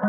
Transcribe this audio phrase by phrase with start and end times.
[0.00, 0.06] こ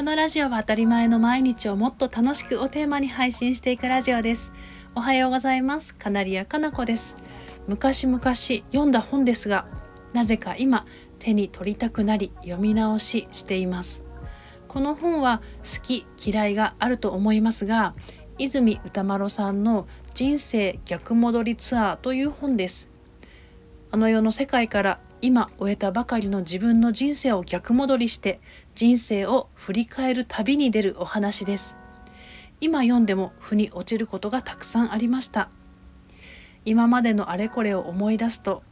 [0.00, 4.50] のラジオは当たり前の毎日をもっと楽しくをテーマに配信していくラジオです。
[4.94, 5.94] おはようございます。
[5.94, 7.16] カナリアかなこです。
[7.68, 9.66] 昔々読んだ本ですが
[10.14, 10.86] なぜか今
[11.18, 14.02] 手に取りたくなり読み直ししています。
[14.68, 17.94] この本は好き嫌いがあると思いますが
[18.38, 22.91] 泉歌丸さんの人生逆戻りツアーという本です。
[23.94, 28.40] あの世の世界から今終えたばかりの自分の人生を逆戻りして
[28.74, 31.76] 人生を振り返る旅に出るお話です。
[32.62, 35.50] 今読んでも腑に落ちることがたくさんありました。
[36.64, 38.62] 今までのあれこれを思い出すと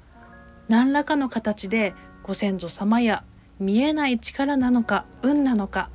[0.69, 3.23] 何らかの形でご先祖様や
[3.59, 5.91] 見えない力なのか運なのか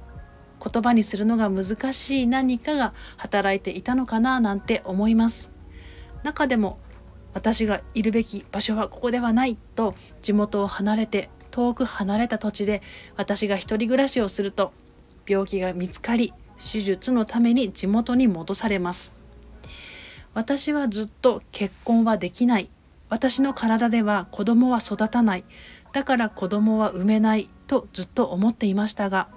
[0.64, 5.50] 言葉にするのが難しい何かが働いていたのかななんて思います。
[6.22, 6.78] 中でも
[7.36, 9.94] 私がいるべき場所はここではないと
[10.24, 12.82] 地元を離れて遠く離れた土地で
[13.16, 14.74] 私が一人暮らしをすると
[15.28, 19.12] 病気が見つかり手術のために地元に戻されます。
[20.34, 22.70] 私はずっと結婚はできない。
[23.10, 25.46] 私の体では子供は育たない。
[25.96, 29.30] だから子供は産めないとずっと思っていましたが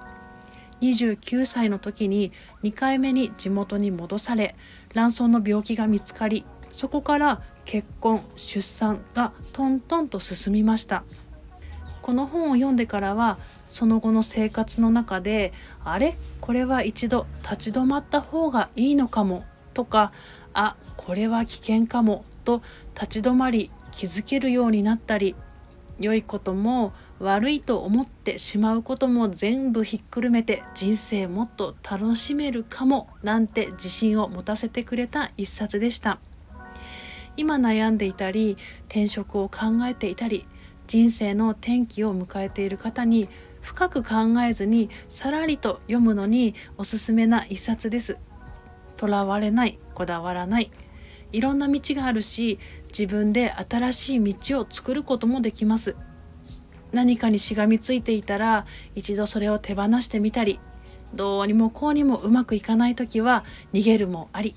[0.81, 2.33] 29歳の時に
[2.65, 4.56] 2回目に地元に戻され
[4.92, 6.44] 卵巣の病気が見つかり
[6.79, 11.03] そこから結婚出産がトントンと進みました。
[12.03, 13.37] この本を読んでからは
[13.69, 15.53] その後の生活の中で
[15.84, 16.17] あれ？
[16.41, 19.45] これは一度立ち止まった方がいいのかも。
[19.75, 20.12] とか
[20.55, 22.25] あこれは危険かも。
[22.45, 22.62] と
[22.95, 25.34] 立ち止まり気づけるようになったり
[25.99, 36.21] 良いことも悪いと思ってしまうことも全部ひっくるめて人生もっと楽しめるかもなんて自信を持たせてくれた一冊でした。
[37.39, 38.58] 今悩んでいたり
[38.89, 40.44] 転職を考えていたり
[40.89, 43.28] 人生の転機を迎えている方に
[43.61, 48.19] 深く考えずにさらりと読むのにおすすめな一冊です。
[48.97, 50.71] とらわれないこだわらない。
[51.31, 55.94] いろんな道があるし自分で新しい道を作ることもできます。
[56.91, 58.66] 何かにしがみついていたら
[58.97, 60.59] 一度それを手放してみたり
[61.15, 64.56] どうにもこうにもうまくいかない時は逃げるもあり。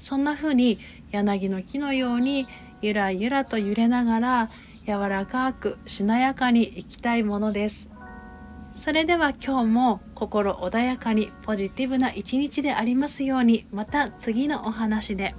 [0.00, 0.78] そんな風に
[1.10, 2.46] 柳の木のように
[2.82, 4.48] ゆらゆらと揺れながら
[4.86, 7.88] 柔らかくしなやかに生きたいものです
[8.76, 15.34] それでは今日も心穏やかにポジティブな一日でありますようにまた次のお話で。